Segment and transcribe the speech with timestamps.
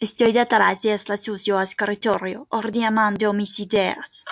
[0.00, 4.24] Estoy detrás de este sucio escritorio ordenando mis ideas.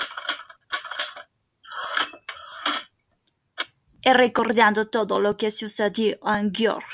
[4.02, 6.84] Y recordando todo lo que sucedió en Gior.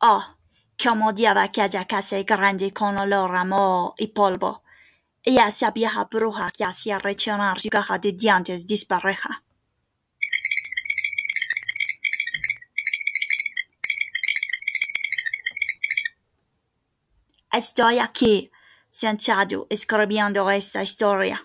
[0.00, 0.24] Oh,
[0.82, 4.62] cómo odiaba aquella casa grande con olor a moho y polvo,
[5.28, 9.42] y esa vieja bruja que hacía rechinar su caja de dientes dispareja.
[17.50, 18.52] Estoy aquí,
[18.88, 21.44] sentado, escribiendo esta historia.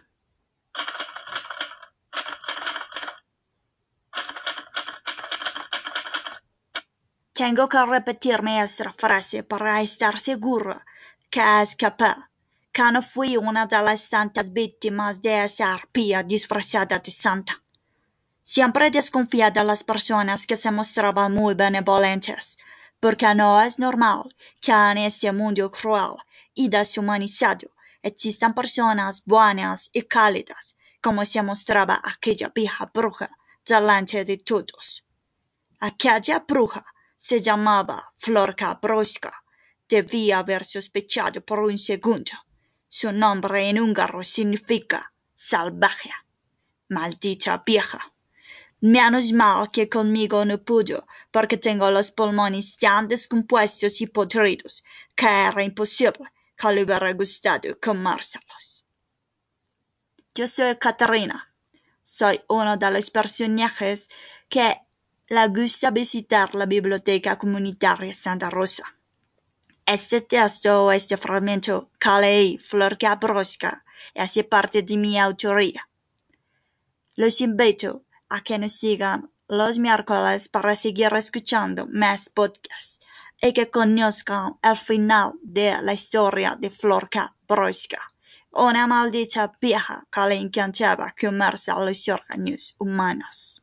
[7.33, 10.79] Tengo que repetirme esta frase para estar seguro
[11.31, 12.30] que escapé, que
[12.91, 17.61] no fui una de las tantas víctimas de esa arpía disfrazada de santa.
[18.43, 22.57] Siempre desconfía de las personas que se mostraban muy benevolentes,
[22.99, 26.15] porque no es normal que en este mundo cruel
[26.53, 27.67] y deshumanizado
[28.01, 33.29] existan personas buenas y cálidas, como se mostraba aquella vieja bruja
[33.65, 35.05] delante de todos.
[35.79, 36.83] Aquella bruja
[37.17, 39.43] se llamaba Flor Cabrosca.
[39.87, 42.31] Debía haber sospechado por un segundo.
[42.93, 46.11] Su nombre en húngaro significa salvaje.
[46.89, 48.11] Maldita vieja.
[48.81, 54.83] Menos mal que conmigo no pudo, porque tengo los pulmones tan descompuestos y podridos
[55.15, 58.85] que era imposible que le hubiera gustado comérselos.
[60.35, 61.49] Yo soy Catarina.
[62.03, 64.09] Soy uno de los personajes
[64.49, 64.81] que
[65.29, 68.83] le gusta visitar la biblioteca comunitaria Santa Rosa.
[69.93, 73.83] Este texto o este fragmento que leí, Flor Cabrosca,
[74.15, 75.89] hace parte de mi autoría.
[77.15, 83.01] Los invito a que nos sigan los miércoles para seguir escuchando más podcasts
[83.41, 88.13] y que conozcan el final de la historia de Flor Cabrosca,
[88.51, 93.60] una maldita vieja que le encantaba comerse a los órganos humanos.